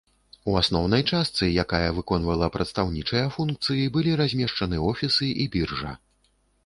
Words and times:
У 0.51 0.53
асноўнай 0.59 1.03
частцы, 1.11 1.49
якая 1.63 1.89
выконвала 1.99 2.49
прадстаўнічыя 2.57 3.25
функцыі, 3.37 3.83
былі 3.99 4.17
размешчаны 4.23 4.77
офісы 4.93 5.31
і 5.45 5.51
біржа. 5.59 5.93